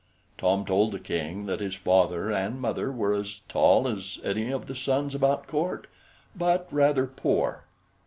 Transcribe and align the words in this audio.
Tom 0.39 0.65
told 0.65 0.91
the 0.93 0.99
King 0.99 1.45
that 1.45 1.59
his 1.59 1.75
father 1.75 2.31
and 2.31 2.59
mother 2.59 2.91
were 2.91 3.13
as 3.13 3.41
tall 3.47 3.87
as 3.87 4.17
any 4.23 4.49
of 4.49 4.65
the 4.65 4.73
sons 4.73 5.13
about 5.13 5.45
court, 5.45 5.85
but 6.35 6.67
rather 6.71 7.05
poor. 7.05 7.65